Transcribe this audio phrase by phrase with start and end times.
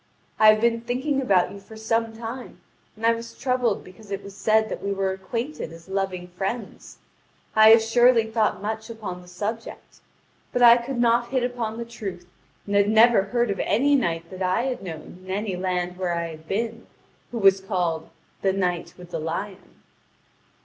[0.39, 2.59] I have been thinking about you for some time,
[2.95, 6.97] and I was troubled because it was said that we were acquainted as loving friends.
[7.55, 9.99] I have surely thought much upon the subject:
[10.51, 12.27] but I could not hit upon the truth,
[12.65, 16.15] and had never heard of any knight that I had known in any land where
[16.15, 16.87] I had been,
[17.31, 18.09] who was called
[18.41, 19.75] 'The Knight with the Lion.'"